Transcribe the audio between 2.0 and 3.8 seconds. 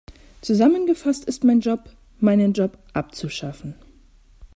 meinen Job abzuschaffen.